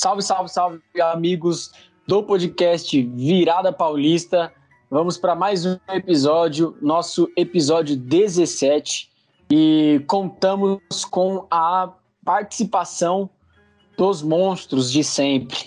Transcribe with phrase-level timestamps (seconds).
[0.00, 0.80] Salve, salve, salve,
[1.12, 1.72] amigos
[2.06, 4.52] do podcast Virada Paulista.
[4.88, 9.10] Vamos para mais um episódio, nosso episódio 17,
[9.50, 11.92] e contamos com a
[12.24, 13.28] participação
[13.96, 15.58] dos monstros de sempre.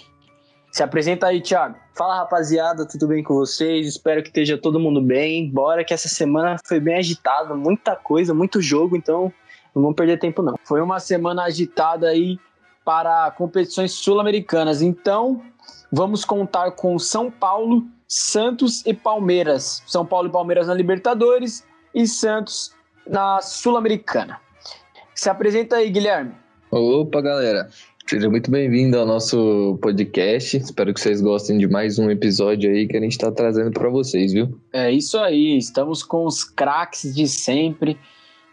[0.72, 1.76] Se apresenta aí, Thiago.
[1.94, 3.86] Fala rapaziada, tudo bem com vocês?
[3.86, 5.52] Espero que esteja todo mundo bem.
[5.52, 9.23] Bora que essa semana foi bem agitada, muita coisa, muito jogo, então
[9.76, 10.55] não vamos perder tempo não.
[10.63, 12.40] Foi uma semana agitada aí
[12.84, 14.81] para competições sul-americanas.
[14.81, 15.41] Então,
[15.91, 19.84] vamos contar com São Paulo, Santos e Palmeiras.
[19.85, 22.73] São Paulo e Palmeiras na Libertadores e Santos
[23.08, 24.39] na Sul-Americana.
[25.13, 26.34] Se apresenta aí, Guilherme.
[26.72, 27.70] Opa, galera.
[28.08, 30.58] Seja muito bem-vindo ao nosso podcast.
[30.58, 33.88] Espero que vocês gostem de mais um episódio aí que a gente está trazendo para
[33.89, 34.59] vocês, viu?
[34.73, 35.58] É isso aí.
[35.58, 37.97] Estamos com os craques de sempre.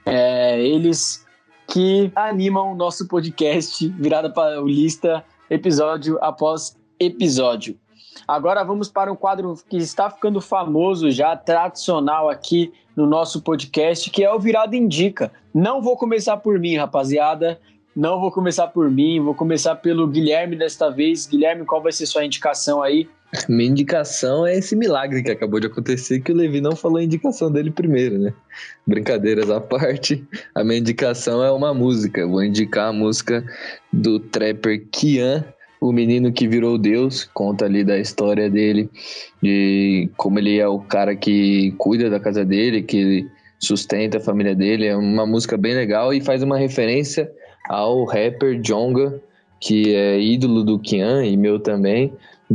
[0.06, 1.26] É, eles
[1.68, 7.78] que animam o nosso podcast Virada Paulista, episódio após episódio.
[8.26, 14.08] Agora vamos para um quadro que está ficando famoso já, tradicional aqui no nosso podcast,
[14.10, 15.30] que é o Virada Indica.
[15.54, 17.60] Não vou começar por mim, rapaziada.
[17.98, 21.26] Não vou começar por mim, vou começar pelo Guilherme desta vez.
[21.26, 23.08] Guilherme, qual vai ser sua indicação aí?
[23.48, 27.02] Minha indicação é esse milagre que acabou de acontecer, que o Levi não falou a
[27.02, 28.32] indicação dele primeiro, né?
[28.86, 32.24] Brincadeiras à parte, a minha indicação é uma música.
[32.24, 33.44] Vou indicar a música
[33.92, 35.44] do trapper Kian,
[35.80, 37.28] o menino que virou Deus.
[37.34, 38.88] Conta ali da história dele,
[39.42, 43.26] de como ele é o cara que cuida da casa dele, que
[43.58, 44.86] sustenta a família dele.
[44.86, 47.28] É uma música bem legal e faz uma referência
[47.68, 49.20] ao rapper Jonga,
[49.60, 52.12] que é ídolo do Kian e meu também,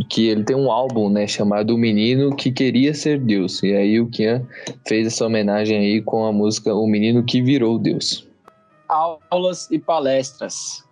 [0.09, 3.61] que ele tem um álbum, né, chamado O Menino que Queria Ser Deus.
[3.61, 4.45] E aí o Kian
[4.87, 8.27] fez essa homenagem aí com a música O Menino que Virou Deus.
[9.29, 10.83] Aulas e palestras.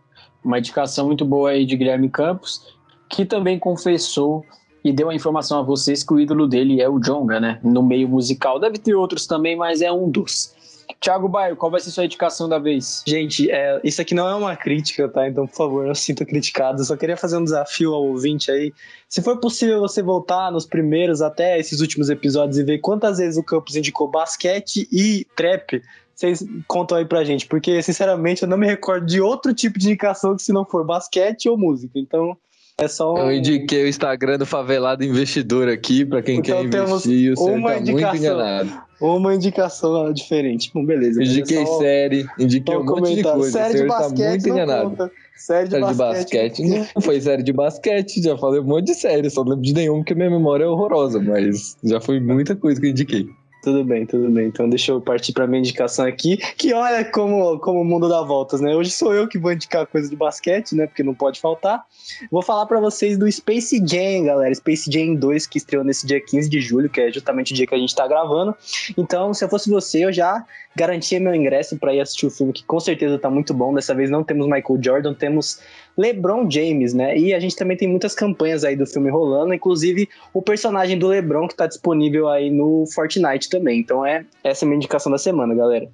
[0.44, 2.76] Uma indicação muito boa aí de Guilherme Campos,
[3.10, 4.46] que também confessou
[4.84, 7.60] e deu a informação a vocês que o ídolo dele é o Jonga, né?
[7.64, 8.60] No meio musical.
[8.60, 10.56] Deve ter outros também, mas é um dos.
[11.00, 13.04] Thiago Baio, qual vai ser sua indicação da vez?
[13.08, 15.28] Gente, é, isso aqui não é uma crítica, tá?
[15.28, 16.82] Então, por favor, não sinta criticado.
[16.82, 18.74] Eu só queria fazer um desafio ao ouvinte aí.
[19.08, 23.38] Se for possível você voltar nos primeiros até esses últimos episódios e ver quantas vezes
[23.38, 25.82] o Campos indicou basquete e trap,
[26.16, 27.48] vocês contam aí pra gente.
[27.48, 30.86] Porque, sinceramente, eu não me recordo de outro tipo de indicação que se não for
[30.86, 31.98] basquete ou música.
[31.98, 32.38] Então,
[32.82, 33.18] é só um...
[33.18, 37.34] Eu indiquei o Instagram do Favelado Investidor aqui, para quem então, quer investir.
[37.38, 38.82] O uma tá indicação, muito enganado.
[39.00, 40.72] Uma indicação diferente.
[40.74, 41.24] Bom, beleza.
[41.24, 43.52] Indiquei é série, indiquei um monte de coisa.
[43.52, 44.90] Série de tá basquete tá muito enganado.
[44.90, 45.12] Conta.
[45.36, 46.56] Série de, série basquete.
[46.56, 46.92] de basquete.
[46.96, 49.74] Não foi série de basquete, já falei um monte de série, só não lembro de
[49.74, 53.28] nenhum porque minha memória é horrorosa, mas já foi muita coisa que eu indiquei.
[53.62, 54.48] Tudo bem, tudo bem.
[54.48, 58.24] Então deixa eu partir para minha indicação aqui, que olha como, como o mundo dá
[58.24, 58.76] voltas, né?
[58.76, 60.88] Hoje sou eu que vou indicar coisa de basquete, né?
[60.88, 61.86] Porque não pode faltar.
[62.32, 64.54] Vou falar para vocês do Space Jam, galera.
[64.56, 67.68] Space Jam 2, que estreou nesse dia 15 de julho, que é justamente o dia
[67.68, 68.56] que a gente tá gravando.
[68.98, 70.44] Então, se eu fosse você, eu já
[70.76, 73.74] garantia meu ingresso para ir assistir o filme, que com certeza tá muito bom.
[73.74, 75.60] Dessa vez não temos Michael Jordan, temos
[75.98, 77.18] LeBron James, né?
[77.18, 81.08] E a gente também tem muitas campanhas aí do filme rolando, inclusive o personagem do
[81.08, 83.80] LeBron que tá disponível aí no Fortnite também.
[83.80, 85.88] Então é essa é a minha indicação da semana, galera.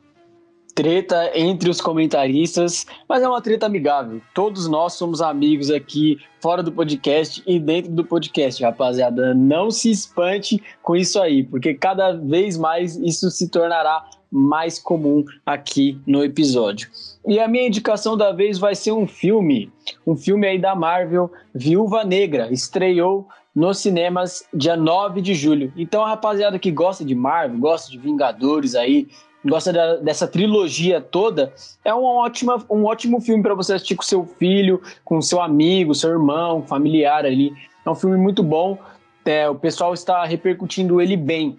[0.76, 4.22] Treta entre os comentaristas, mas é uma treta amigável.
[4.36, 9.34] Todos nós somos amigos aqui, fora do podcast e dentro do podcast, rapaziada.
[9.34, 15.24] Não se espante com isso aí, porque cada vez mais isso se tornará mais comum
[15.46, 16.90] aqui no episódio.
[17.26, 19.72] E a minha indicação da vez vai ser um filme,
[20.06, 25.74] um filme aí da Marvel, Viúva Negra, estreou nos cinemas dia 9 de julho.
[25.76, 29.08] Então a rapaziada que gosta de Marvel, gosta de Vingadores aí,
[29.44, 34.04] gosta da, dessa trilogia toda, é um, ótima, um ótimo filme para você assistir com
[34.04, 37.54] seu filho, com seu amigo, seu irmão, familiar ali.
[37.86, 38.78] É um filme muito bom.
[39.26, 41.58] É, o pessoal está repercutindo ele bem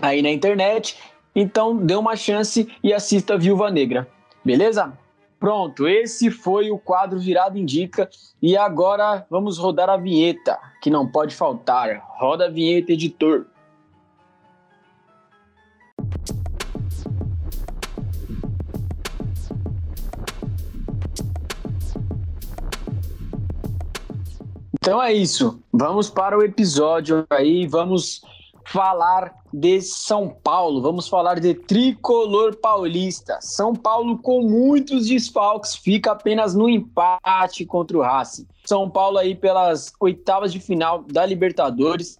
[0.00, 0.96] aí na internet
[1.34, 4.08] então, dê uma chance e assista Viúva Negra.
[4.44, 4.92] Beleza?
[5.40, 8.08] Pronto, esse foi o quadro Virado Indica.
[8.40, 12.02] E agora vamos rodar a vinheta, que não pode faltar.
[12.18, 13.46] Roda a vinheta, editor.
[24.72, 25.58] Então é isso.
[25.72, 27.66] Vamos para o episódio aí.
[27.66, 28.22] Vamos
[28.66, 33.38] falar de São Paulo, vamos falar de tricolor paulista.
[33.40, 38.46] São Paulo, com muitos desfalques, fica apenas no empate contra o Racing.
[38.64, 42.18] São Paulo, aí pelas oitavas de final da Libertadores,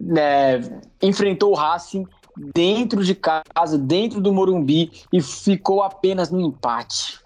[0.00, 0.60] né,
[1.02, 2.06] enfrentou o Racing
[2.54, 7.20] dentro de casa, dentro do Morumbi, e ficou apenas no empate.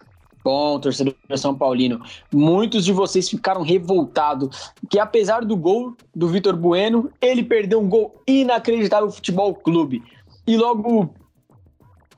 [0.44, 2.00] Bom, torcedor São Paulino.
[2.32, 7.88] Muitos de vocês ficaram revoltados que, apesar do gol do Vitor Bueno, ele perdeu um
[7.88, 10.02] gol inacreditável no Futebol Clube.
[10.46, 11.14] E logo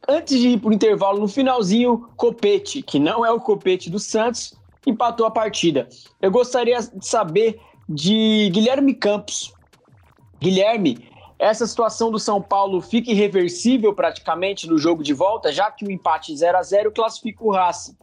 [0.08, 3.98] antes de ir para o intervalo, no finalzinho, Copete, que não é o Copete do
[3.98, 4.54] Santos,
[4.86, 5.88] empatou a partida.
[6.20, 9.52] Eu gostaria de saber de Guilherme Campos.
[10.40, 11.08] Guilherme,
[11.44, 15.90] essa situação do São Paulo fica irreversível praticamente no jogo de volta, já que o
[15.90, 17.94] empate 0 a 0 classifica o Racing.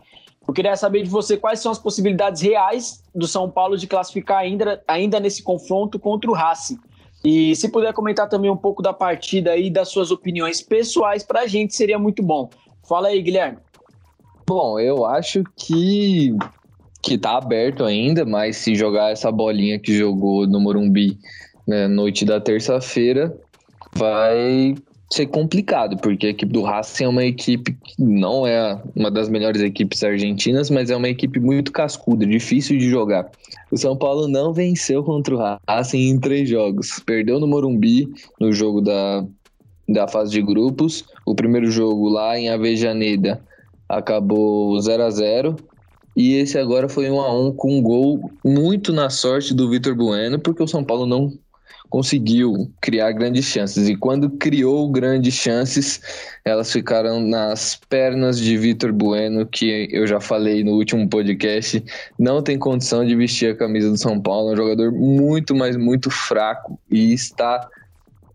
[0.47, 4.37] Eu queria saber de você quais são as possibilidades reais do São Paulo de classificar
[4.37, 6.77] ainda, ainda nesse confronto contra o Racing.
[7.23, 11.41] E se puder comentar também um pouco da partida e das suas opiniões pessoais para
[11.41, 12.47] a gente, seria muito bom.
[12.87, 13.57] Fala aí, Guilherme.
[14.47, 16.35] Bom, eu acho que
[17.01, 21.17] que tá aberto ainda, mas se jogar essa bolinha que jogou no Morumbi
[21.67, 23.35] né, noite da terça-feira,
[23.93, 24.75] vai
[25.11, 29.27] ser complicado, porque a equipe do Racing é uma equipe que não é uma das
[29.27, 33.29] melhores equipes argentinas, mas é uma equipe muito cascuda, difícil de jogar.
[33.69, 37.01] O São Paulo não venceu contra o Racing em três jogos.
[37.05, 38.07] Perdeu no Morumbi,
[38.39, 39.25] no jogo da,
[39.87, 41.03] da fase de grupos.
[41.25, 43.41] O primeiro jogo lá em Avejaneda
[43.89, 45.55] acabou 0 a 0
[46.15, 49.95] e esse agora foi um a um com um gol muito na sorte do Vitor
[49.95, 51.31] Bueno, porque o São Paulo não
[51.91, 53.89] conseguiu criar grandes chances.
[53.89, 56.01] E quando criou grandes chances,
[56.45, 61.83] elas ficaram nas pernas de Vitor Bueno, que eu já falei no último podcast,
[62.17, 64.49] não tem condição de vestir a camisa do São Paulo.
[64.49, 67.67] É um jogador muito, mas muito fraco e está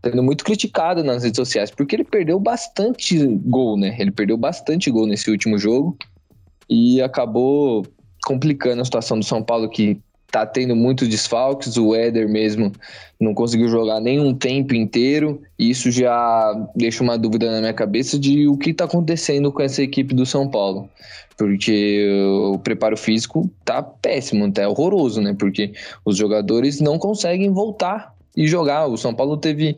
[0.05, 3.97] sendo muito criticado nas redes sociais, porque ele perdeu bastante gol, né?
[3.99, 5.97] Ele perdeu bastante gol nesse último jogo
[6.69, 7.87] e acabou
[8.27, 9.99] complicando a situação do São Paulo, que
[10.31, 12.73] tá tendo muitos desfalques, o Éder mesmo
[13.21, 17.73] não conseguiu jogar nem um tempo inteiro, e isso já deixa uma dúvida na minha
[17.73, 20.89] cabeça de o que está acontecendo com essa equipe do São Paulo.
[21.37, 22.09] Porque
[22.53, 25.35] o preparo físico tá péssimo, tá horroroso, né?
[25.39, 25.73] Porque
[26.05, 28.87] os jogadores não conseguem voltar e jogar.
[28.87, 29.77] O São Paulo teve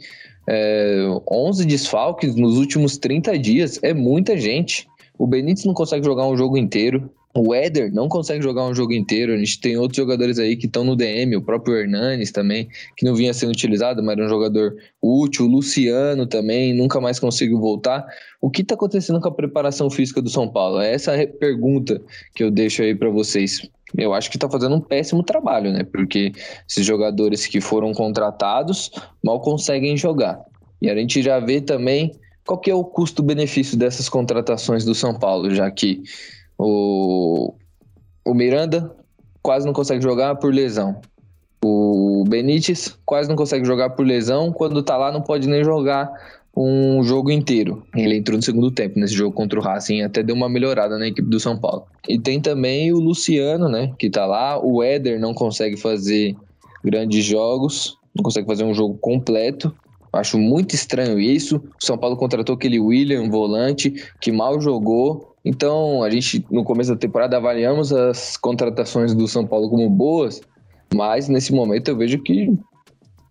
[0.48, 4.88] é, 11 desfalques nos últimos 30 dias, é muita gente.
[5.18, 7.10] O Benítez não consegue jogar um jogo inteiro.
[7.40, 9.32] O Éder não consegue jogar um jogo inteiro.
[9.32, 13.05] A gente tem outros jogadores aí que estão no DM, o próprio Hernanes também, que
[13.05, 15.46] não vinha sendo utilizado, mas era um jogador útil.
[15.46, 18.05] O Luciano também, nunca mais conseguiu voltar.
[18.40, 20.81] O que está acontecendo com a preparação física do São Paulo?
[20.81, 22.00] É essa pergunta
[22.35, 23.69] que eu deixo aí para vocês.
[23.96, 25.85] Eu acho que está fazendo um péssimo trabalho, né?
[25.85, 26.32] Porque
[26.69, 28.90] esses jogadores que foram contratados
[29.23, 30.40] mal conseguem jogar.
[30.82, 32.12] E a gente já vê também
[32.44, 36.02] qual que é o custo-benefício dessas contratações do São Paulo, já que
[36.58, 37.55] o,
[38.25, 38.94] o Miranda
[39.43, 41.00] quase não consegue jogar por lesão.
[41.64, 44.52] O Benítez quase não consegue jogar por lesão.
[44.52, 46.10] Quando tá lá, não pode nem jogar
[46.56, 47.84] um jogo inteiro.
[47.94, 51.06] Ele entrou no segundo tempo nesse jogo contra o Racing, até deu uma melhorada na
[51.06, 51.87] equipe do São Paulo.
[52.08, 54.61] E tem também o Luciano, né, que tá lá.
[54.61, 56.34] O Éder não consegue fazer
[56.84, 59.75] grandes jogos, não consegue fazer um jogo completo.
[60.12, 61.56] Acho muito estranho isso.
[61.56, 65.37] O São Paulo contratou aquele William, volante, que mal jogou.
[65.48, 70.42] Então, a gente, no começo da temporada, avaliamos as contratações do São Paulo como boas,
[70.94, 72.52] mas nesse momento eu vejo que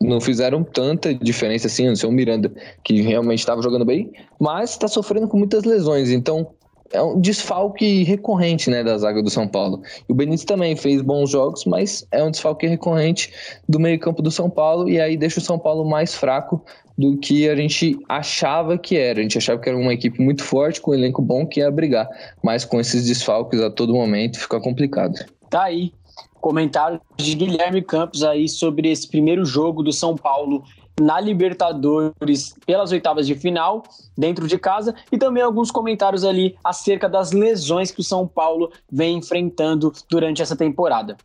[0.02, 1.88] não fizeram tanta diferença assim.
[1.88, 2.52] O seu Miranda,
[2.84, 6.10] que realmente estava jogando bem, mas está sofrendo com muitas lesões.
[6.10, 6.56] Então,
[6.92, 9.82] é um desfalque recorrente né, da zaga do São Paulo.
[10.08, 13.32] E o Benítez também fez bons jogos, mas é um desfalque recorrente
[13.68, 16.64] do meio-campo do São Paulo, e aí deixa o São Paulo mais fraco
[16.98, 19.20] do que a gente achava que era.
[19.20, 21.70] A gente achava que era uma equipe muito forte, com um elenco bom que ia
[21.70, 22.10] brigar,
[22.44, 25.18] mas com esses desfalques a todo momento fica complicado.
[25.50, 25.94] Tá aí.
[26.42, 30.64] Comentário de Guilherme Campos aí sobre esse primeiro jogo do São Paulo
[31.00, 33.84] na Libertadores pelas oitavas de final,
[34.18, 38.72] dentro de casa, e também alguns comentários ali acerca das lesões que o São Paulo
[38.92, 41.16] vem enfrentando durante essa temporada.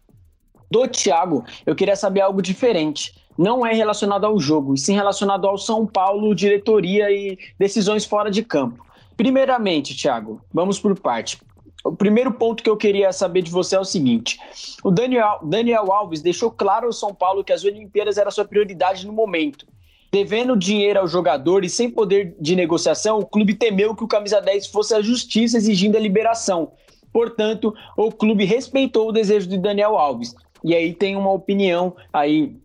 [0.71, 3.15] Do Thiago, eu queria saber algo diferente.
[3.37, 8.31] Não é relacionado ao jogo, e sim relacionado ao São Paulo, diretoria e decisões fora
[8.31, 8.85] de campo.
[9.17, 11.39] Primeiramente, Thiago, vamos por parte.
[11.85, 14.39] O primeiro ponto que eu queria saber de você é o seguinte:
[14.85, 19.07] o Daniel, Daniel Alves deixou claro ao São Paulo que as Olimpíadas era sua prioridade
[19.07, 19.67] no momento.
[20.13, 24.41] Devendo dinheiro ao jogador e sem poder de negociação, o clube temeu que o camisa
[24.41, 26.73] 10 fosse a justiça exigindo a liberação.
[27.13, 30.35] Portanto, o clube respeitou o desejo de Daniel Alves.
[30.63, 32.57] E aí tem uma opinião aí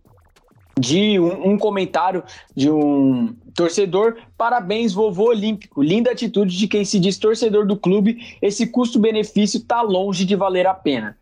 [0.78, 2.22] de um, um, comentário
[2.54, 4.16] de um torcedor.
[4.36, 5.82] Parabéns, vovô olímpico.
[5.82, 8.36] Linda atitude de quem se diz torcedor do clube.
[8.40, 11.16] Esse custo-benefício está longe de valer a pena.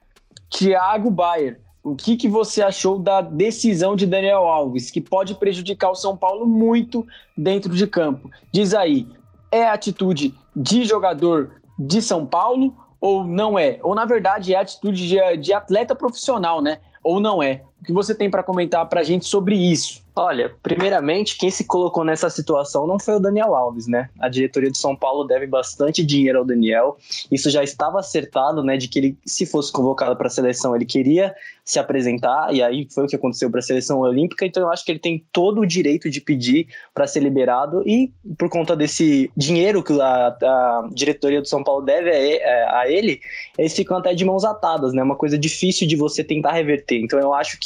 [0.51, 5.91] Thiago Bayer, o que, que você achou da decisão de Daniel Alves, que pode prejudicar
[5.91, 8.31] o São Paulo muito dentro de campo?
[8.53, 9.07] Diz aí,
[9.51, 13.79] é atitude de jogador de São Paulo ou não é?
[13.83, 16.79] Ou na verdade é atitude de, de atleta profissional, né?
[17.03, 17.63] Ou não é?
[17.81, 20.05] O que você tem para comentar para a gente sobre isso?
[20.19, 24.09] Olha, primeiramente, quem se colocou nessa situação não foi o Daniel Alves, né?
[24.19, 26.97] A diretoria do São Paulo deve bastante dinheiro ao Daniel.
[27.31, 28.79] Isso já estava acertado, né?
[28.79, 32.87] De que ele, se fosse convocado para a seleção, ele queria se apresentar, e aí
[32.95, 34.47] foi o que aconteceu para a seleção olímpica.
[34.47, 38.11] Então eu acho que ele tem todo o direito de pedir para ser liberado, e
[38.39, 42.11] por conta desse dinheiro que a, a diretoria do São Paulo deve
[42.43, 43.21] a, a ele,
[43.59, 45.03] eles ficam até de mãos atadas, né?
[45.03, 47.01] Uma coisa difícil de você tentar reverter.
[47.03, 47.66] Então eu acho que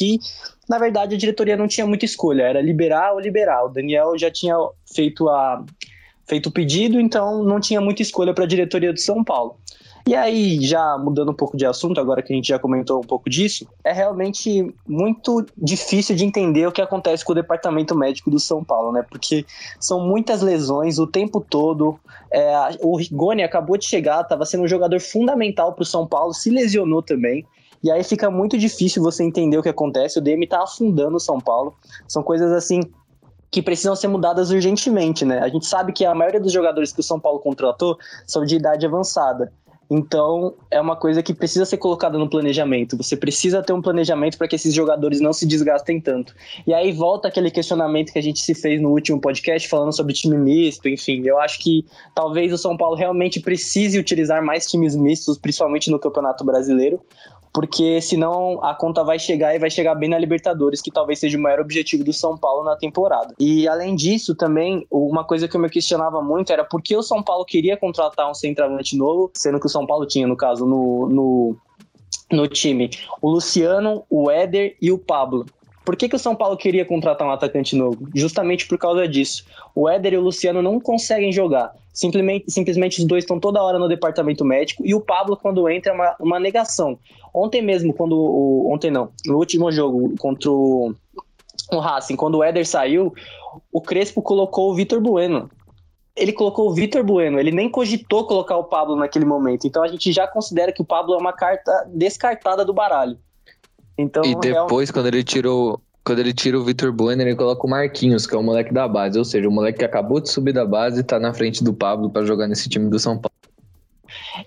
[0.68, 3.64] na verdade, a diretoria não tinha muita escolha, era liberar ou liberar.
[3.64, 4.54] O Daniel já tinha
[4.94, 5.64] feito, a,
[6.26, 9.56] feito o pedido, então não tinha muita escolha para a diretoria do São Paulo.
[10.06, 13.06] E aí, já mudando um pouco de assunto, agora que a gente já comentou um
[13.06, 18.30] pouco disso, é realmente muito difícil de entender o que acontece com o departamento médico
[18.30, 19.04] do São Paulo, né?
[19.08, 19.44] Porque
[19.78, 21.98] são muitas lesões o tempo todo.
[22.32, 26.32] É, o Rigoni acabou de chegar, estava sendo um jogador fundamental para o São Paulo,
[26.32, 27.44] se lesionou também.
[27.82, 30.18] E aí fica muito difícil você entender o que acontece.
[30.18, 31.74] O DM tá afundando o São Paulo.
[32.06, 32.80] São coisas assim
[33.50, 35.40] que precisam ser mudadas urgentemente, né?
[35.40, 38.56] A gente sabe que a maioria dos jogadores que o São Paulo contratou são de
[38.56, 39.52] idade avançada.
[39.92, 42.96] Então, é uma coisa que precisa ser colocada no planejamento.
[42.96, 46.32] Você precisa ter um planejamento para que esses jogadores não se desgastem tanto.
[46.64, 50.14] E aí volta aquele questionamento que a gente se fez no último podcast, falando sobre
[50.14, 51.26] time misto, enfim.
[51.26, 51.84] Eu acho que
[52.14, 57.00] talvez o São Paulo realmente precise utilizar mais times mistos, principalmente no Campeonato Brasileiro,
[57.52, 61.36] porque senão a conta vai chegar e vai chegar bem na Libertadores, que talvez seja
[61.36, 63.34] o maior objetivo do São Paulo na temporada.
[63.38, 67.02] E além disso, também, uma coisa que eu me questionava muito era por que o
[67.02, 70.64] São Paulo queria contratar um centroavante novo, sendo que o São Paulo tinha, no caso,
[70.64, 71.56] no, no,
[72.30, 72.90] no time,
[73.20, 75.44] o Luciano, o Éder e o Pablo.
[75.84, 78.08] Por que, que o São Paulo queria contratar um atacante novo?
[78.14, 79.44] Justamente por causa disso.
[79.74, 81.74] O Éder e o Luciano não conseguem jogar.
[81.92, 85.92] Simplesmente, simplesmente os dois estão toda hora no departamento médico e o Pablo, quando entra,
[85.92, 86.98] é uma, uma negação.
[87.34, 88.16] Ontem mesmo, quando.
[88.16, 90.94] O, ontem não, no último jogo contra o,
[91.72, 93.12] o Racing, quando o Éder saiu,
[93.72, 95.50] o Crespo colocou o Vitor Bueno.
[96.14, 99.66] Ele colocou o Vitor Bueno, ele nem cogitou colocar o Pablo naquele momento.
[99.66, 103.18] Então a gente já considera que o Pablo é uma carta descartada do baralho.
[104.00, 105.80] Então, e depois, quando ele tirou.
[106.02, 108.88] Quando ele tira o Vitor Bueno, ele coloca o Marquinhos, que é o moleque da
[108.88, 109.18] base.
[109.18, 111.74] Ou seja, o moleque que acabou de subir da base e tá na frente do
[111.74, 113.39] Pablo para jogar nesse time do São Paulo.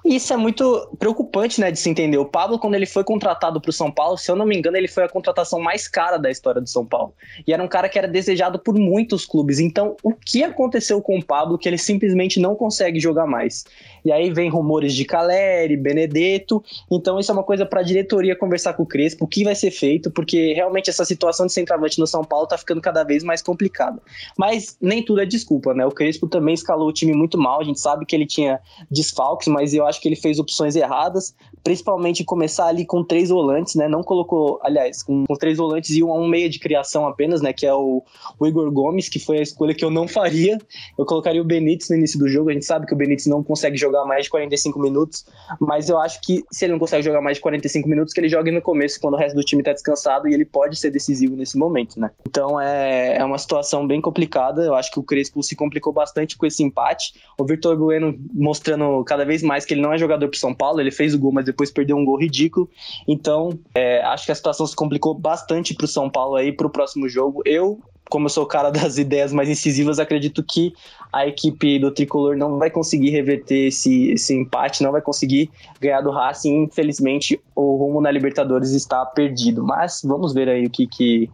[0.04, 2.18] Isso é muito preocupante, né, de se entender.
[2.18, 4.78] O Pablo, quando ele foi contratado para o São Paulo, se eu não me engano,
[4.78, 7.14] ele foi a contratação mais cara da história do São Paulo.
[7.46, 9.60] E era um cara que era desejado por muitos clubes.
[9.60, 13.66] Então, o que aconteceu com o Pablo que ele simplesmente não consegue jogar mais?
[14.06, 16.64] E aí vem rumores de Caleri, Benedetto.
[16.92, 19.56] Então, isso é uma coisa para a diretoria conversar com o Crespo, o que vai
[19.56, 23.24] ser feito, porque realmente essa situação de centroavante no São Paulo está ficando cada vez
[23.24, 24.02] mais complicada.
[24.38, 25.86] Mas nem tudo é desculpa, né?
[25.86, 27.62] O Crespo também escalou o time muito mal.
[27.62, 28.60] A gente sabe que ele tinha
[28.92, 33.76] desfalques, mas eu acho que ele fez opções erradas, principalmente começar ali com três volantes,
[33.76, 33.88] né?
[33.88, 37.54] Não colocou, aliás, com, com três volantes e um, um meia de criação apenas, né?
[37.54, 38.04] Que é o,
[38.40, 40.58] o, Igor Gomes, que foi a escolha que eu não faria.
[40.98, 42.50] Eu colocaria o Benítez no início do jogo.
[42.50, 45.26] A gente sabe que o Benítez não consegue jogar mais de 45 minutos,
[45.60, 48.30] mas eu acho que se ele não consegue jogar mais de 45 minutos, que ele
[48.30, 51.36] jogue no começo, quando o resto do time tá descansado e ele pode ser decisivo
[51.36, 52.10] nesse momento, né?
[52.28, 54.64] Então é, é uma situação bem complicada.
[54.64, 57.14] Eu acho que o Crespo se complicou bastante com esse empate.
[57.38, 60.80] O Victor Bueno mostrando cada vez mais que ele não é jogador pro São Paulo,
[60.80, 62.70] ele fez o gol, mas depois perdeu um gol ridículo.
[63.08, 67.08] Então, é, acho que a situação se complicou bastante pro São Paulo aí pro próximo
[67.08, 67.42] jogo.
[67.46, 70.74] Eu, como eu sou o cara das ideias mais incisivas, acredito que
[71.12, 76.02] a equipe do Tricolor não vai conseguir reverter esse, esse empate, não vai conseguir ganhar
[76.02, 76.64] do Racing.
[76.64, 79.64] Infelizmente, o rumo na Libertadores está perdido.
[79.64, 81.30] Mas vamos ver aí o que, que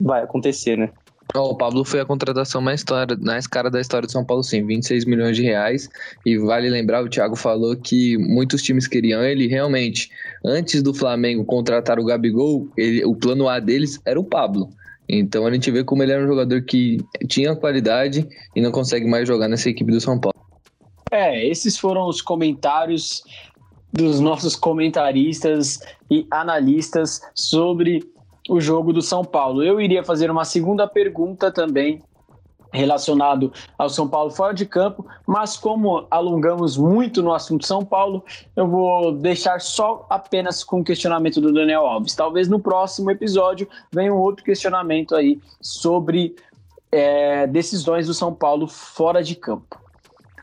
[0.00, 0.90] vai acontecer, né?
[1.34, 4.42] Oh, o Pablo foi a contratação mais, história, mais cara da história de São Paulo,
[4.42, 5.88] sim, 26 milhões de reais.
[6.26, 9.46] E vale lembrar, o Thiago falou que muitos times queriam ele.
[9.46, 10.10] Realmente,
[10.44, 14.70] antes do Flamengo contratar o Gabigol, ele, o plano A deles era o Pablo.
[15.08, 19.08] Então a gente vê como ele era um jogador que tinha qualidade e não consegue
[19.08, 20.38] mais jogar nessa equipe do São Paulo.
[21.10, 23.22] É, esses foram os comentários
[23.92, 28.04] dos nossos comentaristas e analistas sobre
[28.50, 29.62] o jogo do São Paulo.
[29.62, 32.02] Eu iria fazer uma segunda pergunta também
[32.72, 38.24] relacionado ao São Paulo fora de campo, mas como alongamos muito no assunto São Paulo,
[38.56, 42.14] eu vou deixar só apenas com o questionamento do Daniel Alves.
[42.14, 46.34] Talvez no próximo episódio venha um outro questionamento aí sobre
[46.90, 49.78] é, decisões do São Paulo fora de campo.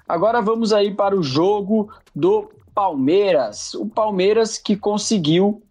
[0.08, 3.74] Agora vamos aí para o jogo do Palmeiras.
[3.74, 5.62] O Palmeiras que conseguiu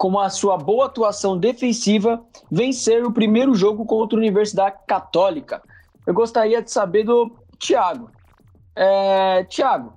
[0.00, 5.62] com a sua boa atuação defensiva, vencer o primeiro jogo contra a Universidade Católica.
[6.06, 8.10] Eu gostaria de saber do Thiago.
[8.74, 9.92] É, Thiago,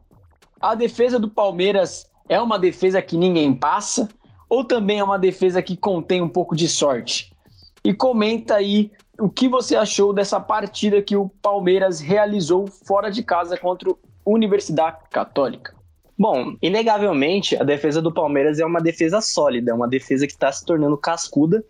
[0.60, 4.10] a defesa do Palmeiras é uma defesa que ninguém passa
[4.50, 7.34] ou também é uma defesa que contém um pouco de sorte?
[7.82, 13.24] E comenta aí o que você achou dessa partida que o Palmeiras realizou fora de
[13.24, 13.96] casa contra a
[14.26, 15.74] Universidade Católica.
[16.24, 20.50] Bom, inegavelmente, a defesa do Palmeiras é uma defesa sólida, é uma defesa que está
[20.50, 21.62] se tornando cascuda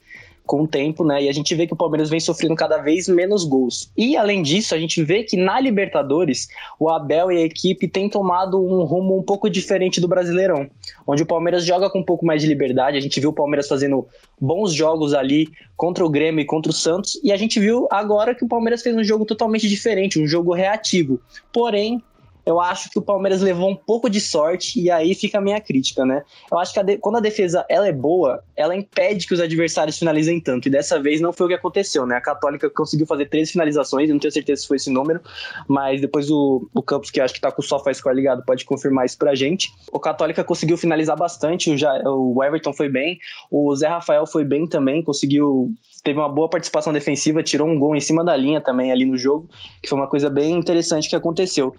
[0.45, 1.23] com o tempo, né?
[1.23, 3.91] E a gente vê que o Palmeiras vem sofrendo cada vez menos gols.
[3.97, 8.07] E além disso, a gente vê que na Libertadores, o Abel e a equipe têm
[8.07, 10.69] tomado um rumo um pouco diferente do Brasileirão,
[11.07, 12.95] onde o Palmeiras joga com um pouco mais de liberdade.
[12.95, 14.07] A gente viu o Palmeiras fazendo
[14.39, 18.35] bons jogos ali contra o Grêmio e contra o Santos, e a gente viu agora
[18.35, 21.19] que o Palmeiras fez um jogo totalmente diferente, um jogo reativo.
[21.51, 22.03] Porém,
[22.45, 25.59] eu acho que o Palmeiras levou um pouco de sorte e aí fica a minha
[25.61, 26.23] crítica, né?
[26.51, 29.97] Eu acho que a quando a defesa ela é boa, ela impede que os adversários
[29.97, 30.67] finalizem tanto.
[30.67, 32.15] E dessa vez não foi o que aconteceu, né?
[32.15, 35.21] A Católica conseguiu fazer 13 finalizações, eu não tenho certeza se foi esse número,
[35.67, 39.05] mas depois o, o Campos, que acho que tá com o SofaScore ligado, pode confirmar
[39.05, 39.71] isso pra gente.
[39.91, 43.19] O Católica conseguiu finalizar bastante, o, já, o Everton foi bem,
[43.49, 45.73] o Zé Rafael foi bem também, conseguiu
[46.03, 49.17] teve uma boa participação defensiva, tirou um gol em cima da linha também ali no
[49.17, 49.49] jogo,
[49.81, 51.73] que foi uma coisa bem interessante que aconteceu.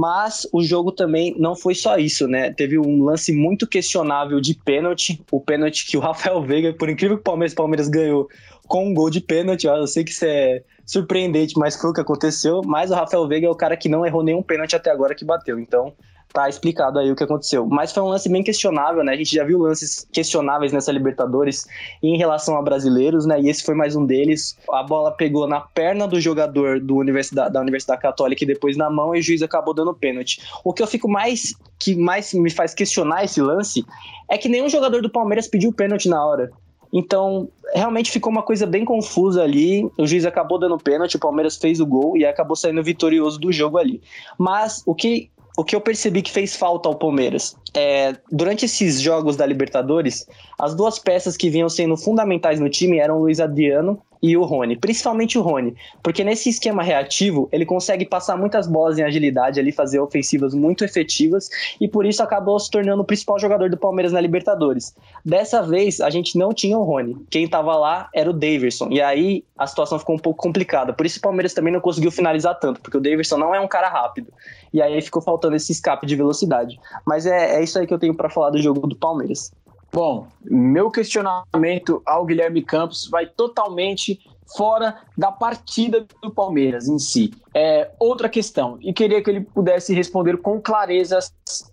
[0.00, 2.50] Mas o jogo também não foi só isso, né?
[2.50, 7.18] Teve um lance muito questionável de pênalti, o pênalti que o Rafael Veiga, por incrível
[7.18, 8.26] que o Palmeiras, Palmeiras ganhou
[8.66, 12.00] com um gol de pênalti, eu sei que isso é surpreendente, mas foi o que
[12.00, 15.14] aconteceu, mas o Rafael Veiga é o cara que não errou nenhum pênalti até agora
[15.14, 15.92] que bateu, então
[16.32, 17.66] tá explicado aí o que aconteceu.
[17.66, 19.12] Mas foi um lance bem questionável, né?
[19.12, 21.66] A gente já viu lances questionáveis nessa Libertadores
[22.02, 23.40] em relação a brasileiros, né?
[23.40, 24.56] E esse foi mais um deles.
[24.72, 28.88] A bola pegou na perna do jogador do Universidade, da Universidade Católica e depois na
[28.88, 30.40] mão e o juiz acabou dando pênalti.
[30.64, 33.84] O que eu fico mais que mais me faz questionar esse lance
[34.28, 36.50] é que nenhum jogador do Palmeiras pediu pênalti na hora.
[36.92, 39.88] Então, realmente ficou uma coisa bem confusa ali.
[39.96, 43.52] O juiz acabou dando pênalti, o Palmeiras fez o gol e acabou saindo vitorioso do
[43.52, 44.02] jogo ali.
[44.36, 49.00] Mas o que o que eu percebi que fez falta ao Palmeiras é, durante esses
[49.00, 50.26] jogos da Libertadores,
[50.58, 54.44] as duas peças que vinham sendo fundamentais no time eram o Luiz Adriano e o
[54.44, 59.58] Rony, principalmente o Rony, porque nesse esquema reativo ele consegue passar muitas bolas em agilidade
[59.58, 61.48] ali, fazer ofensivas muito efetivas
[61.80, 64.94] e por isso acabou se tornando o principal jogador do Palmeiras na Libertadores.
[65.24, 69.00] Dessa vez a gente não tinha o Rony, quem estava lá era o Daverson e
[69.00, 70.92] aí a situação ficou um pouco complicada.
[70.92, 73.68] Por isso o Palmeiras também não conseguiu finalizar tanto, porque o Daverson não é um
[73.68, 74.30] cara rápido
[74.72, 76.78] e aí ficou faltando esse escape de velocidade.
[77.06, 79.52] Mas é, é isso aí que eu tenho para falar do jogo do Palmeiras.
[79.92, 84.20] Bom, meu questionamento ao Guilherme Campos vai totalmente
[84.56, 87.32] fora da partida do Palmeiras em si.
[87.54, 91.18] É outra questão, e queria que ele pudesse responder com clareza,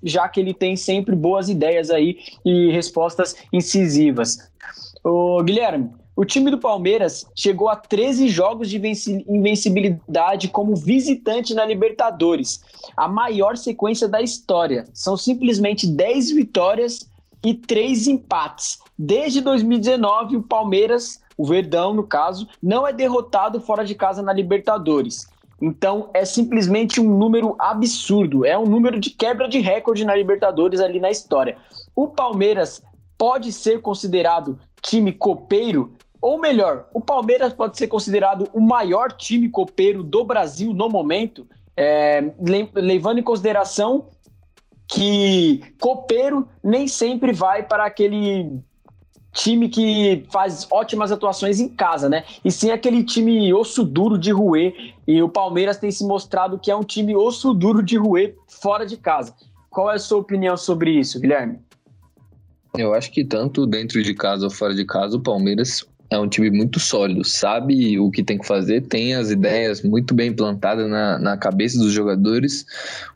[0.03, 4.51] já que ele tem sempre boas ideias aí e respostas incisivas.
[5.03, 8.81] Ô, Guilherme, o time do Palmeiras chegou a 13 jogos de
[9.27, 12.59] invencibilidade como visitante na Libertadores,
[12.97, 14.85] a maior sequência da história.
[14.93, 17.07] São simplesmente 10 vitórias
[17.45, 18.79] e três empates.
[18.97, 24.33] Desde 2019, o Palmeiras, o Verdão no caso, não é derrotado fora de casa na
[24.33, 25.27] Libertadores.
[25.61, 30.79] Então é simplesmente um número absurdo, é um número de quebra de recorde na Libertadores
[30.79, 31.57] ali na história.
[31.95, 32.81] O Palmeiras
[33.19, 39.49] pode ser considerado time copeiro, ou melhor, o Palmeiras pode ser considerado o maior time
[39.49, 42.31] copeiro do Brasil no momento, é,
[42.73, 44.09] levando em consideração
[44.87, 48.59] que copeiro nem sempre vai para aquele
[49.33, 52.23] time que faz ótimas atuações em casa, né?
[52.43, 54.73] E sim aquele time osso duro de ruê.
[55.05, 58.85] E o Palmeiras tem se mostrado que é um time osso duro de ruê fora
[58.85, 59.35] de casa.
[59.69, 61.59] Qual é a sua opinião sobre isso, Guilherme?
[62.75, 66.27] Eu acho que tanto dentro de casa ou fora de casa, o Palmeiras é um
[66.27, 70.89] time muito sólido, sabe o que tem que fazer, tem as ideias muito bem plantadas
[70.89, 72.65] na, na cabeça dos jogadores.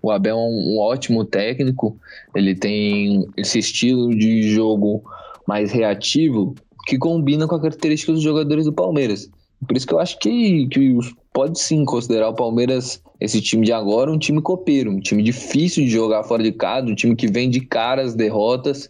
[0.02, 1.98] O Abel é um, um ótimo técnico,
[2.36, 5.04] ele tem esse estilo de jogo
[5.48, 9.30] mais reativo que combina com a característica dos jogadores do Palmeiras.
[9.68, 10.98] Por isso que eu acho que, que
[11.32, 15.86] pode sim considerar o Palmeiras, esse time de agora, um time copeiro, um time difícil
[15.86, 18.90] de jogar fora de casa, um time que vem de caras derrotas.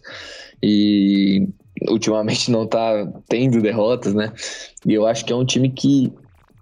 [0.62, 1.46] E
[1.88, 4.32] ultimamente não tá tendo derrotas, né?
[4.86, 6.12] E eu acho que é um time que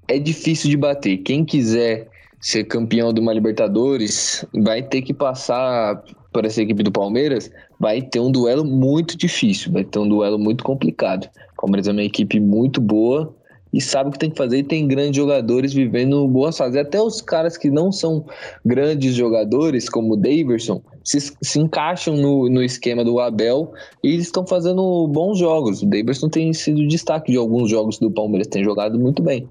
[0.08, 1.18] é difícil de bater.
[1.18, 2.08] Quem quiser
[2.40, 6.02] ser campeão de uma Libertadores vai ter que passar
[6.32, 10.38] por essa equipe do Palmeiras, vai ter um duelo muito difícil, vai ter um duelo
[10.38, 11.28] muito complicado.
[11.58, 13.34] O Palmeiras é uma equipe muito boa,
[13.72, 16.76] e sabe o que tem que fazer e tem grandes jogadores vivendo boas fases.
[16.76, 18.24] Até os caras que não são
[18.64, 24.46] grandes jogadores, como o Daverson, se, se encaixam no, no esquema do Abel e estão
[24.46, 25.82] fazendo bons jogos.
[25.82, 29.48] O Daverson tem sido destaque de alguns jogos do Palmeiras, tem jogado muito bem.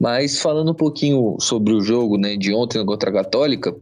[0.00, 3.72] Mas falando um pouquinho sobre o jogo né, de ontem contra a Católica,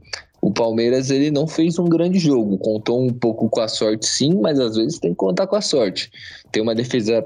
[0.42, 4.38] o Palmeiras ele não fez um grande jogo, contou um pouco com a sorte sim,
[4.40, 6.10] mas às vezes tem que contar com a sorte.
[6.52, 7.24] Tem uma defesa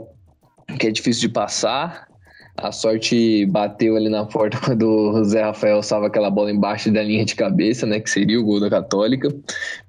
[0.78, 2.08] que é difícil de passar,
[2.56, 7.02] a sorte bateu ali na porta quando o Zé Rafael salva aquela bola embaixo da
[7.02, 7.98] linha de cabeça, né?
[7.98, 9.28] Que seria o gol da Católica.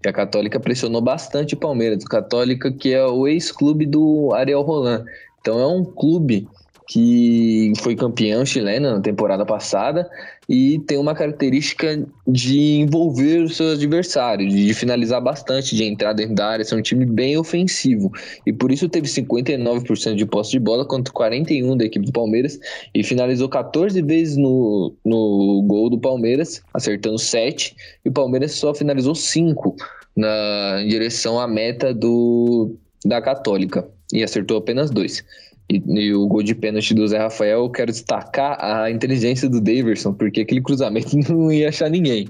[0.03, 2.03] E a Católica pressionou bastante o Palmeiras.
[2.03, 5.05] O Católica, que é o ex-clube do Ariel Roland.
[5.41, 6.47] Então é um clube
[6.87, 10.09] que foi campeão chileno na temporada passada
[10.47, 16.35] e tem uma característica de envolver os seus adversários, de finalizar bastante, de entrar dentro
[16.35, 18.11] da área, ser um time bem ofensivo.
[18.45, 22.59] E por isso teve 59% de posse de bola contra 41% da equipe do Palmeiras
[22.93, 28.73] e finalizou 14 vezes no, no gol do Palmeiras, acertando 7, e o Palmeiras só
[28.75, 29.75] finalizou 5
[30.15, 35.23] na em direção à meta do, da Católica e acertou apenas 2.
[35.69, 39.59] E, e, o gol de pênalti do Zé Rafael, eu quero destacar a inteligência do
[39.59, 42.27] Daverson, porque aquele cruzamento não ia achar ninguém.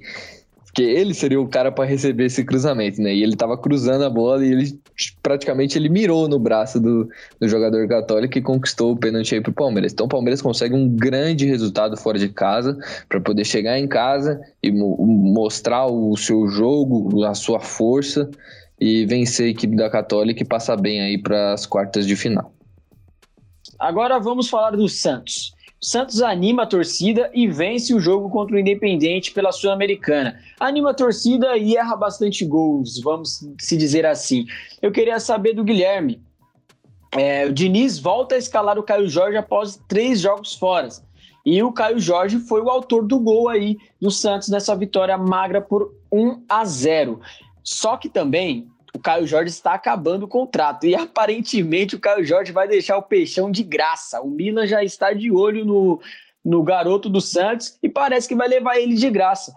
[0.65, 3.13] Porque ele seria o cara para receber esse cruzamento, né?
[3.13, 4.77] E ele tava cruzando a bola e ele
[5.23, 7.07] praticamente ele mirou no braço do,
[7.39, 9.93] do jogador católico e conquistou o pênalti aí pro Palmeiras.
[9.93, 14.39] Então o Palmeiras consegue um grande resultado fora de casa para poder chegar em casa
[14.61, 18.29] e mo mostrar o seu jogo, a sua força
[18.79, 22.54] e vencer a equipe da Católica e passar bem aí para as quartas de final.
[23.79, 25.53] Agora vamos falar do Santos.
[25.81, 30.39] Santos anima a torcida e vence o jogo contra o Independente pela Sul-Americana.
[30.59, 34.45] Anima a torcida e erra bastante gols, vamos se dizer assim.
[34.81, 36.21] Eu queria saber do Guilherme.
[37.11, 40.89] É, o Diniz volta a escalar o Caio Jorge após três jogos fora.
[41.45, 45.61] E o Caio Jorge foi o autor do gol aí do Santos nessa vitória magra
[45.61, 47.21] por 1 a 0.
[47.63, 52.53] Só que também o Caio Jorge está acabando o contrato e aparentemente o Caio Jorge
[52.53, 54.21] vai deixar o peixão de graça.
[54.21, 56.01] O Milan já está de olho no,
[56.43, 59.53] no garoto do Santos e parece que vai levar ele de graça.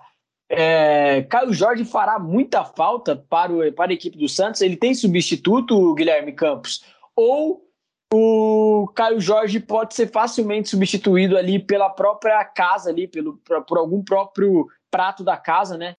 [0.50, 4.60] É, Caio Jorge fará muita falta para, o, para a equipe do Santos.
[4.60, 6.82] Ele tem substituto, Guilherme Campos?
[7.14, 7.64] Ou
[8.12, 14.02] o Caio Jorge pode ser facilmente substituído ali pela própria casa, ali, pelo, por algum
[14.02, 15.94] próprio prato da casa, né?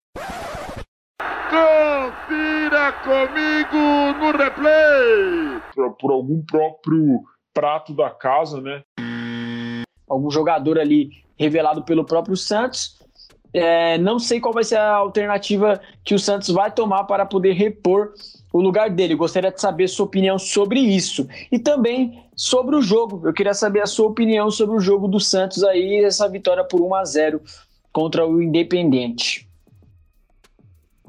[1.49, 5.59] Confira comigo no replay!
[5.73, 8.83] Por, por algum próprio prato da casa, né?
[10.07, 12.99] Algum jogador ali revelado pelo próprio Santos.
[13.51, 17.53] É, não sei qual vai ser a alternativa que o Santos vai tomar para poder
[17.53, 18.13] repor
[18.53, 19.15] o lugar dele.
[19.15, 21.27] Gostaria de saber sua opinião sobre isso.
[21.51, 23.27] E também sobre o jogo.
[23.27, 26.79] Eu queria saber a sua opinião sobre o jogo do Santos aí, essa vitória por
[26.79, 27.41] 1 a 0
[27.91, 29.48] contra o Independente.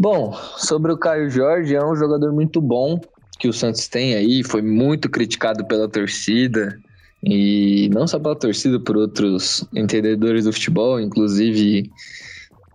[0.01, 2.99] Bom, sobre o Caio Jorge, é um jogador muito bom
[3.39, 6.81] que o Santos tem aí, foi muito criticado pela torcida,
[7.23, 11.91] e não só pela torcida, por outros entendedores do futebol, inclusive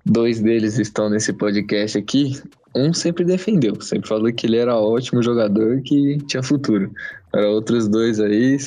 [0.05, 2.39] dois deles estão nesse podcast aqui.
[2.75, 6.91] Um sempre defendeu, sempre falou que ele era ótimo jogador, que tinha futuro.
[7.31, 8.59] Para outros dois aí,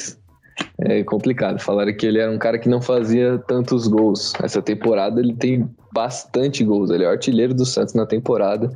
[0.78, 1.58] é complicado.
[1.58, 4.32] Falaram que ele era um cara que não fazia tantos gols.
[4.42, 6.90] Essa temporada ele tem bastante gols.
[6.90, 8.70] Ele é o artilheiro do Santos na temporada.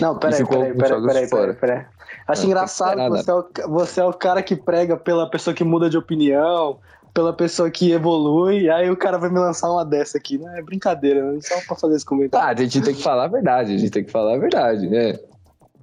[0.00, 1.84] Não, peraí, peraí, peraí, peraí, peraí, peraí.
[2.26, 5.62] Acho não, engraçado, você é, o, você é o cara que prega pela pessoa que
[5.62, 6.78] muda de opinião,
[7.14, 10.36] pela pessoa que evolui, aí o cara vai me lançar uma dessa aqui.
[10.36, 11.38] Não é brincadeira, né?
[11.40, 12.48] Só pra fazer esse comentário.
[12.48, 14.88] Ah, a gente tem que falar a verdade, a gente tem que falar a verdade,
[14.88, 15.18] né?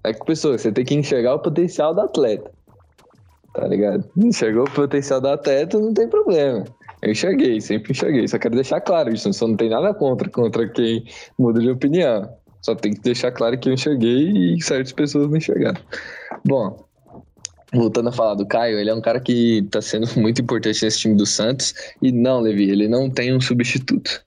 [0.03, 2.51] É que, pessoa, você tem que enxergar o potencial do atleta.
[3.53, 4.03] Tá ligado?
[4.17, 6.63] Enxergou o potencial do atleta, não tem problema.
[7.01, 8.27] Eu enxerguei, sempre enxerguei.
[8.27, 9.31] Só quero deixar claro isso.
[9.31, 11.05] Só não tem nada contra, contra quem
[11.37, 12.27] muda de opinião.
[12.61, 15.79] Só tem que deixar claro que eu enxerguei e certas pessoas não enxergaram.
[16.45, 16.83] Bom,
[17.73, 20.99] voltando a falar do Caio, ele é um cara que tá sendo muito importante nesse
[20.99, 21.73] time do Santos.
[22.01, 24.23] E não, Levi, ele não tem um substituto.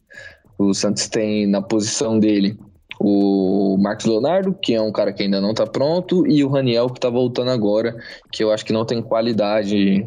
[0.58, 2.58] O Santos tem na posição dele
[2.98, 6.88] o Marcos Leonardo, que é um cara que ainda não tá pronto, e o Raniel,
[6.88, 7.96] que tá voltando agora,
[8.32, 10.06] que eu acho que não tem qualidade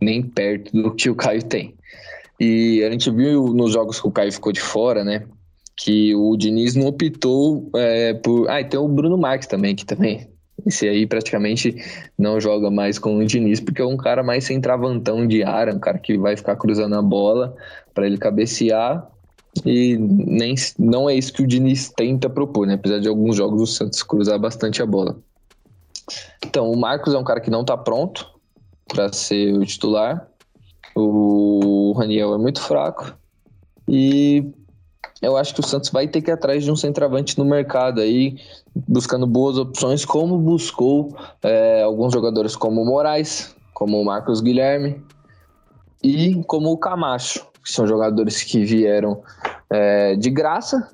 [0.00, 1.74] nem perto do que o Caio tem.
[2.38, 5.26] E a gente viu nos jogos que o Caio ficou de fora, né?
[5.76, 8.48] Que o Diniz não optou é, por.
[8.48, 10.26] Ah, e tem o Bruno Marques também, que também.
[10.66, 11.74] Esse aí praticamente
[12.18, 15.78] não joga mais com o Diniz, porque é um cara mais centravantão de área, um
[15.78, 17.54] cara que vai ficar cruzando a bola
[17.94, 19.06] para ele cabecear.
[19.64, 22.74] E nem, não é isso que o Diniz tenta propor, né?
[22.74, 25.18] Apesar de alguns jogos o Santos cruzar bastante a bola.
[26.44, 28.26] Então, o Marcos é um cara que não tá pronto
[28.88, 30.28] para ser o titular.
[30.94, 33.16] O Raniel é muito fraco.
[33.88, 34.44] E
[35.20, 38.00] eu acho que o Santos vai ter que ir atrás de um centroavante no mercado
[38.00, 38.38] aí,
[38.74, 45.02] buscando boas opções, como buscou é, alguns jogadores como o Moraes, como o Marcos Guilherme
[46.02, 49.22] e como o Camacho, que são jogadores que vieram
[49.68, 50.88] é, de graça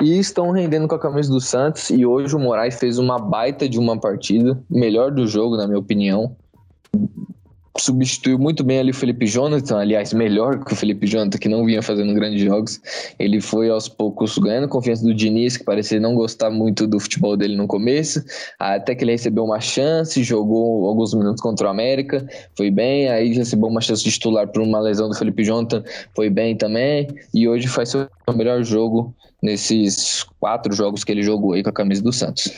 [0.00, 1.90] e estão rendendo com a camisa do Santos.
[1.90, 5.78] E hoje o Moraes fez uma baita de uma partida, melhor do jogo, na minha
[5.78, 6.36] opinião
[7.80, 11.64] substituiu muito bem ali o Felipe Jonathan, aliás, melhor que o Felipe Jonathan, que não
[11.64, 12.80] vinha fazendo grandes jogos.
[13.18, 17.36] Ele foi aos poucos ganhando confiança do Diniz, que parecia não gostar muito do futebol
[17.36, 18.22] dele no começo,
[18.58, 23.32] até que ele recebeu uma chance, jogou alguns minutos contra o América, foi bem, aí
[23.32, 25.82] recebeu uma chance de titular por uma lesão do Felipe Jonathan,
[26.14, 31.52] foi bem também, e hoje faz seu melhor jogo nesses quatro jogos que ele jogou
[31.52, 32.52] aí com a camisa do Santos.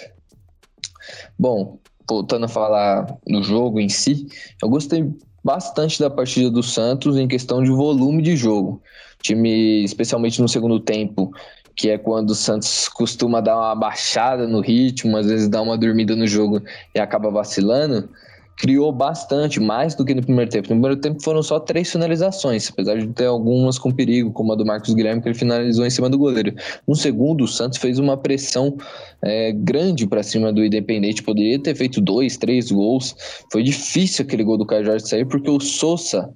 [1.38, 1.78] Bom,
[2.10, 4.26] voltando a falar no jogo em si,
[4.60, 5.08] eu gostei
[5.44, 8.82] bastante da partida do Santos em questão de volume de jogo.
[9.18, 11.30] O time, especialmente no segundo tempo,
[11.76, 15.78] que é quando o Santos costuma dar uma baixada no ritmo, às vezes dá uma
[15.78, 16.60] dormida no jogo
[16.94, 18.08] e acaba vacilando
[18.56, 20.68] criou bastante, mais do que no primeiro tempo.
[20.68, 24.56] No primeiro tempo foram só três finalizações, apesar de ter algumas com perigo, como a
[24.56, 26.54] do Marcos Guilherme, que ele finalizou em cima do goleiro.
[26.86, 28.76] No segundo, o Santos fez uma pressão
[29.22, 33.14] é, grande para cima do Independente, poderia ter feito dois, três gols.
[33.50, 36.28] Foi difícil aquele gol do Caio Jorge sair, porque o Sousa,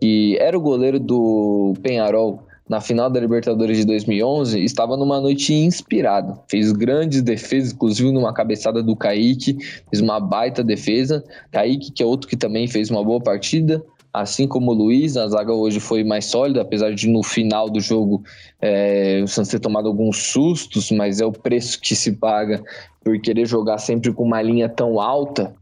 [0.00, 5.54] que era o goleiro do Penharol, na final da Libertadores de 2011, estava numa noite
[5.54, 6.38] inspirada.
[6.48, 9.56] Fez grandes defesas, inclusive numa cabeçada do Kaique,
[9.88, 11.24] fez uma baita defesa.
[11.52, 15.28] Kaique, que é outro que também fez uma boa partida, assim como o Luiz, a
[15.28, 18.22] zaga hoje foi mais sólida, apesar de no final do jogo
[18.62, 22.64] é, o Santos ter tomado alguns sustos, mas é o preço que se paga
[23.04, 25.54] por querer jogar sempre com uma linha tão alta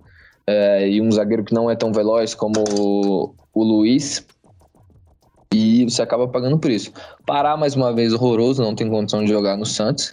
[0.46, 4.24] é, e um zagueiro que não é tão veloz como o, o Luiz.
[5.54, 6.92] E você acaba pagando por isso.
[7.24, 10.12] Pará, mais uma vez, horroroso, não tem condição de jogar no Santos.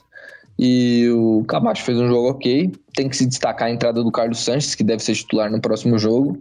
[0.59, 2.71] E o Camacho fez um jogo ok.
[2.93, 5.97] Tem que se destacar a entrada do Carlos Sanches, que deve ser titular no próximo
[5.97, 6.37] jogo.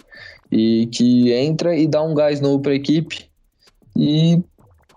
[0.52, 3.24] E que entra e dá um gás novo para a equipe.
[3.96, 4.38] E,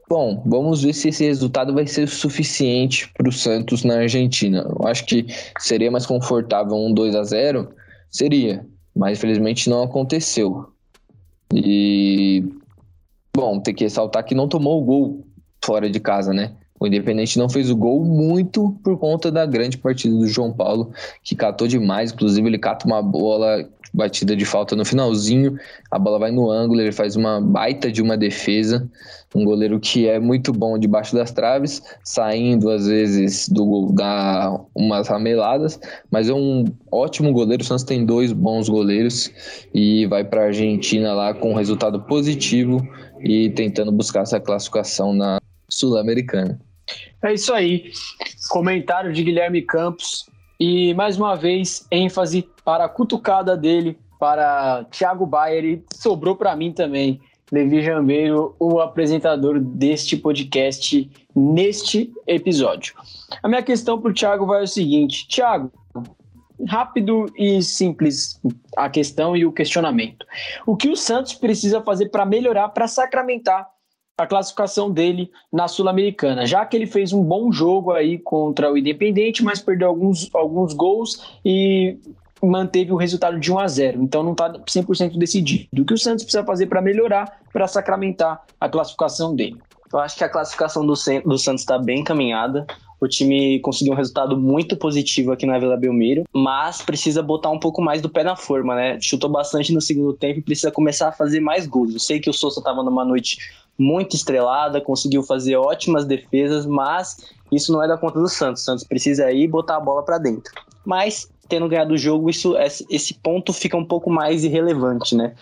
[0.09, 4.67] bom, vamos ver se esse resultado vai ser suficiente para o Santos na Argentina.
[4.67, 5.27] Eu acho que
[5.59, 7.69] seria mais confortável um 2 a 0
[8.11, 8.65] Seria.
[8.93, 10.67] Mas infelizmente não aconteceu.
[11.53, 12.43] E
[13.35, 15.27] Bom, tem que ressaltar que não tomou o gol
[15.63, 16.55] fora de casa, né?
[16.83, 20.91] O Independente não fez o gol muito por conta da grande partida do João Paulo,
[21.23, 22.11] que catou demais.
[22.11, 25.57] Inclusive, ele cata uma bola batida de falta no finalzinho,
[25.89, 28.89] a bola vai no ângulo, ele faz uma baita de uma defesa.
[29.33, 35.07] Um goleiro que é muito bom debaixo das traves, saindo às vezes do dá umas
[35.07, 35.79] rameladas,
[36.11, 37.63] mas é um ótimo goleiro.
[37.63, 39.31] O Santos tem dois bons goleiros
[39.73, 42.85] e vai para a Argentina lá com um resultado positivo
[43.21, 46.59] e tentando buscar essa classificação na Sul-Americana.
[47.21, 47.91] É isso aí.
[48.49, 50.29] Comentário de Guilherme Campos.
[50.59, 55.65] E mais uma vez, ênfase para a cutucada dele, para Thiago Bayer.
[55.65, 57.19] E sobrou para mim também,
[57.51, 62.95] Levi Jambeiro, o apresentador deste podcast, neste episódio.
[63.41, 65.71] A minha questão para o Thiago vai o seguinte: Thiago,
[66.67, 68.39] rápido e simples
[68.77, 70.25] a questão e o questionamento.
[70.65, 73.72] O que o Santos precisa fazer para melhorar, para sacramentar
[74.17, 78.77] a classificação dele na Sul-Americana, já que ele fez um bom jogo aí contra o
[78.77, 81.97] Independente, mas perdeu alguns, alguns gols e
[82.41, 84.03] manteve o resultado de 1 a 0.
[84.03, 85.81] Então não está 100% decidido.
[85.81, 89.57] O que o Santos precisa fazer para melhorar, para sacramentar a classificação dele?
[89.91, 90.93] Eu acho que a classificação do,
[91.25, 92.65] do Santos está bem encaminhada.
[93.03, 97.59] O time conseguiu um resultado muito positivo aqui na Vila Belmiro, mas precisa botar um
[97.59, 98.97] pouco mais do pé na forma, né?
[99.01, 101.91] Chutou bastante no segundo tempo e precisa começar a fazer mais gols.
[101.91, 103.39] Eu sei que o Souza estava numa noite
[103.77, 107.17] muito estrelada, conseguiu fazer ótimas defesas, mas
[107.51, 108.61] isso não é da conta do Santos.
[108.61, 110.53] O Santos precisa ir botar a bola para dentro.
[110.85, 112.55] Mas tendo ganhado o jogo, isso,
[112.89, 115.35] esse ponto fica um pouco mais irrelevante, né?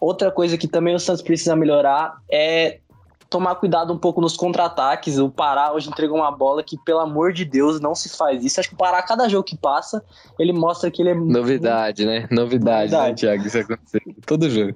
[0.00, 2.80] Outra coisa que também o Santos precisa melhorar é
[3.34, 5.18] tomar cuidado um pouco nos contra-ataques.
[5.18, 8.60] O Pará hoje entregou uma bola que, pelo amor de Deus, não se faz isso.
[8.60, 10.04] Acho que o Pará, cada jogo que passa,
[10.38, 11.14] ele mostra que ele é.
[11.14, 12.20] Novidade, muito...
[12.22, 12.28] né?
[12.30, 13.08] Novidade, né, Novidade.
[13.08, 13.44] né, Thiago?
[13.44, 14.74] Isso aconteceu todo jogo.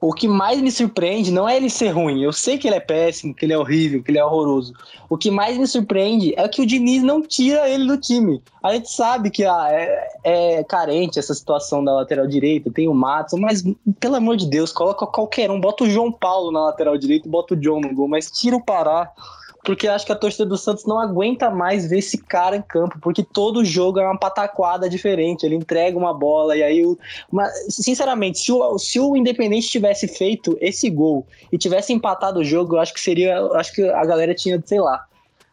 [0.00, 2.22] O que mais me surpreende não é ele ser ruim.
[2.22, 4.72] Eu sei que ele é péssimo, que ele é horrível, que ele é horroroso.
[5.10, 8.40] O que mais me surpreende é que o Diniz não tira ele do time.
[8.62, 12.94] A gente sabe que ah, é, é carente essa situação da lateral direita, tem o
[12.94, 13.64] Matos, mas
[13.98, 17.54] pelo amor de Deus, coloca qualquer um, bota o João Paulo na lateral direita bota
[17.54, 19.10] o John no gol, mas tira o Pará
[19.68, 22.98] porque acho que a torcida do Santos não aguenta mais ver esse cara em campo,
[23.02, 25.44] porque todo jogo é uma pataquada diferente.
[25.44, 26.82] Ele entrega uma bola e aí.
[27.30, 32.44] Uma, sinceramente, se o, se o Independente tivesse feito esse gol e tivesse empatado o
[32.44, 33.38] jogo, eu acho que seria.
[33.56, 35.04] Acho que a galera tinha, sei lá.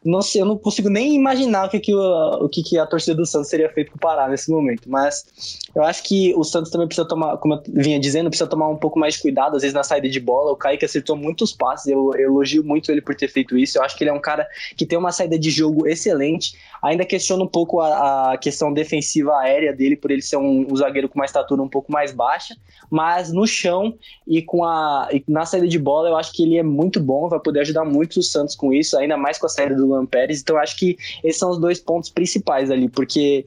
[0.06, 2.86] Não sei, eu não consigo nem imaginar o que, que, o, o que, que a
[2.86, 4.88] torcida do Santos teria feito para parar nesse momento.
[4.88, 5.26] Mas
[5.74, 8.78] eu acho que o Santos também precisa tomar, como eu vinha dizendo, precisa tomar um
[8.78, 10.52] pouco mais de cuidado, às vezes na saída de bola.
[10.52, 13.80] O Kaique acertou muitos passes, eu, eu elogio muito ele por ter feito isso.
[13.80, 16.56] Eu acho que ele é um cara que tem uma saída de jogo excelente.
[16.84, 20.76] Ainda questiono um pouco a, a questão defensiva aérea dele, por ele ser um, um,
[20.76, 22.56] zagueiro com uma estatura um pouco mais baixa.
[22.92, 23.96] Mas no chão
[24.28, 27.28] e com a e na saída de bola, eu acho que ele é muito bom,
[27.28, 30.06] vai poder ajudar muito o Santos com isso, ainda mais com a saída do Luan
[30.06, 30.42] Pérez.
[30.42, 33.46] Então, acho que esses são os dois pontos principais ali, porque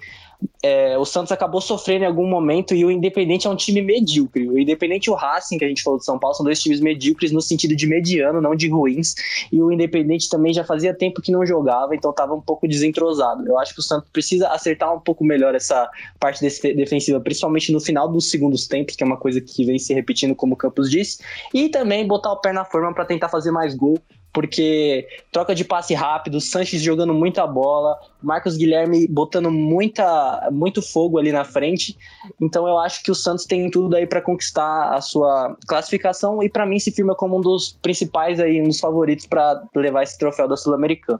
[0.62, 4.48] é, o Santos acabou sofrendo em algum momento e o Independente é um time medíocre.
[4.48, 6.80] O Independente e o Racing, que a gente falou de São Paulo, são dois times
[6.80, 9.14] medíocres no sentido de mediano, não de ruins.
[9.52, 13.46] E o Independente também já fazia tempo que não jogava, então estava um pouco desentrosado.
[13.46, 15.88] Eu acho que o Santos precisa acertar um pouco melhor essa
[16.20, 16.40] parte
[16.74, 20.34] defensiva, principalmente no final dos segundos tempos, que é uma coisa que vem se repetindo,
[20.34, 21.18] como o Campos disse,
[21.52, 23.98] e também botar o pé na forma para tentar fazer mais gol
[24.38, 31.18] porque troca de passe rápido, Sanches jogando muita bola, Marcos Guilherme botando muita, muito fogo
[31.18, 31.98] ali na frente.
[32.40, 36.48] Então eu acho que o Santos tem tudo aí para conquistar a sua classificação e
[36.48, 40.16] para mim se firma como um dos principais aí, um dos favoritos para levar esse
[40.16, 41.18] troféu da Sul-Americana.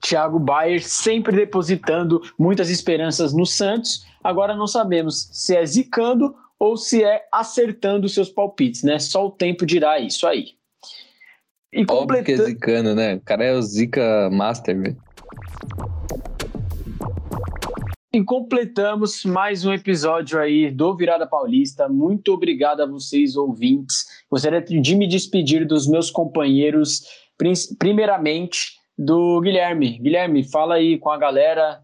[0.00, 4.06] Thiago Bayer sempre depositando muitas esperanças no Santos.
[4.22, 9.00] Agora não sabemos se é zicando ou se é acertando seus palpites, né?
[9.00, 10.54] Só o tempo dirá isso aí.
[11.74, 12.20] E completa...
[12.20, 13.16] Óbvio que é zicano, né?
[13.16, 14.96] O cara é o Zika Master, velho.
[18.12, 21.88] E completamos mais um episódio aí do Virada Paulista.
[21.88, 24.06] Muito obrigado a vocês, ouvintes.
[24.30, 27.02] Gostaria de me despedir dos meus companheiros,
[27.76, 29.98] primeiramente do Guilherme.
[29.98, 31.82] Guilherme, fala aí com a galera.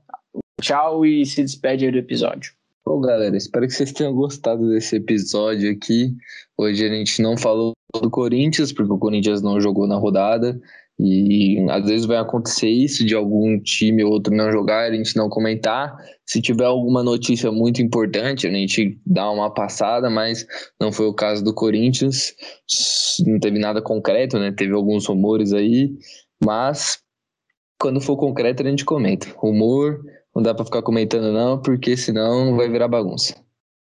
[0.62, 2.53] Tchau e se despede aí do episódio.
[2.90, 6.12] Bom, galera, espero que vocês tenham gostado desse episódio aqui.
[6.59, 7.70] Hoje a gente não falou
[8.03, 10.61] do Corinthians, porque o Corinthians não jogou na rodada.
[10.98, 15.14] E às vezes vai acontecer isso de algum time ou outro não jogar, a gente
[15.14, 15.96] não comentar.
[16.26, 20.44] Se tiver alguma notícia muito importante, a gente dá uma passada, mas
[20.81, 22.35] não foi o caso do Corinthians.
[23.24, 24.50] Não teve nada concreto, né?
[24.50, 25.92] Teve alguns rumores aí,
[26.44, 26.98] mas
[27.81, 29.29] quando for concreto a gente comenta.
[29.37, 30.00] Rumor,
[30.40, 33.35] não dá para ficar comentando não, porque senão vai virar bagunça.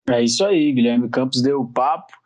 [0.10, 2.20] É isso aí, Guilherme Campos deu o papo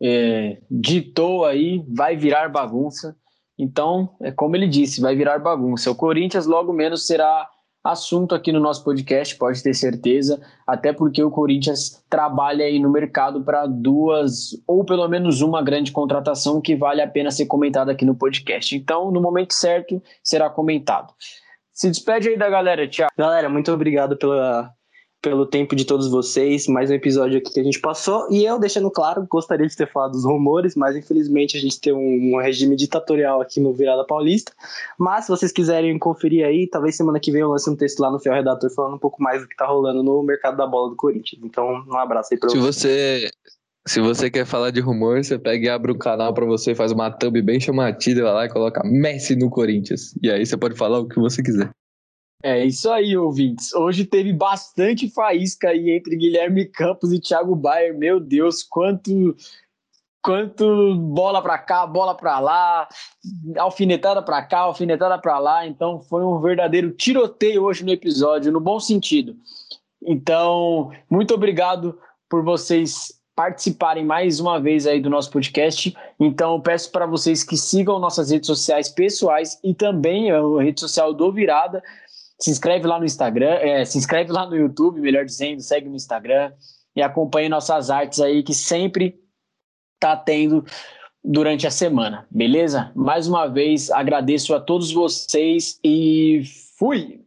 [0.00, 3.16] é, ditou aí, vai virar bagunça.
[3.58, 5.90] Então, é como ele disse, vai virar bagunça.
[5.90, 7.48] O Corinthians logo menos será
[7.82, 12.90] assunto aqui no nosso podcast, pode ter certeza, até porque o Corinthians trabalha aí no
[12.90, 17.92] mercado para duas ou pelo menos uma grande contratação que vale a pena ser comentada
[17.92, 18.76] aqui no podcast.
[18.76, 21.14] Então, no momento certo, será comentado.
[21.76, 23.12] Se despede aí da galera, Tiago.
[23.18, 24.72] Galera, muito obrigado pela
[25.20, 26.66] pelo tempo de todos vocês.
[26.68, 28.30] Mais um episódio aqui que a gente passou.
[28.30, 31.92] E eu, deixando claro, gostaria de ter falado dos rumores, mas infelizmente a gente tem
[31.92, 34.52] um, um regime ditatorial aqui no Virada Paulista.
[34.98, 38.10] Mas se vocês quiserem conferir aí, talvez semana que vem eu lance um texto lá
[38.10, 40.88] no Fiel Redator falando um pouco mais do que tá rolando no mercado da bola
[40.88, 41.42] do Corinthians.
[41.44, 43.30] Então, um abraço aí pra se você.
[43.86, 46.90] Se você quer falar de rumor, você pega e abre o canal para você, faz
[46.90, 50.12] uma thumb bem chamativa, vai lá e coloca Messi no Corinthians.
[50.20, 51.70] E aí você pode falar o que você quiser.
[52.42, 53.72] É isso aí, ouvintes.
[53.74, 57.96] Hoje teve bastante faísca aí entre Guilherme Campos e Thiago Bayer.
[57.96, 59.36] Meu Deus, quanto
[60.20, 62.88] quanto bola para cá, bola para lá,
[63.56, 65.64] alfinetada para cá, alfinetada para lá.
[65.64, 69.36] Então foi um verdadeiro tiroteio hoje no episódio, no bom sentido.
[70.02, 71.96] Então, muito obrigado
[72.28, 75.94] por vocês participarem mais uma vez aí do nosso podcast.
[76.18, 81.12] Então, peço para vocês que sigam nossas redes sociais pessoais e também a rede social
[81.12, 81.82] do Virada
[82.40, 85.96] se inscreve lá no Instagram, é, se inscreve lá no YouTube, melhor dizendo, segue no
[85.96, 86.52] Instagram
[86.94, 89.18] e acompanhe nossas artes aí que sempre
[90.00, 90.64] tá tendo
[91.22, 92.90] durante a semana, beleza?
[92.94, 96.42] Mais uma vez agradeço a todos vocês e
[96.78, 97.25] fui!